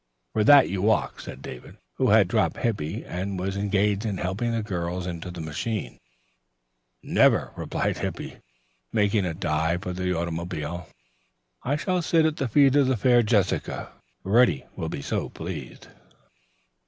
"For 0.33 0.43
that 0.43 0.67
you 0.67 0.81
walk," 0.81 1.19
said 1.19 1.43
David, 1.43 1.77
who 1.99 2.09
had 2.09 2.27
dropped 2.27 2.57
Hippy 2.57 3.05
and 3.05 3.37
was 3.39 3.55
engaged 3.55 4.03
in 4.03 4.17
helping 4.17 4.51
the 4.51 4.63
girls 4.63 5.05
into 5.05 5.29
the 5.29 5.41
machine. 5.41 5.99
"Never," 7.03 7.51
replied 7.55 7.99
Hippy, 7.99 8.37
making 8.91 9.25
a 9.27 9.35
dive 9.35 9.83
for 9.83 9.93
the 9.93 10.17
automobile. 10.17 10.89
"I 11.61 11.75
shall 11.75 12.01
sit 12.01 12.25
at 12.25 12.37
the 12.37 12.47
feet 12.47 12.75
of 12.77 12.87
the 12.87 12.97
fair 12.97 13.21
Jessica. 13.21 13.91
Reddy 14.23 14.65
will 14.75 14.89
be 14.89 15.03
so 15.03 15.29
pleased." 15.29 15.85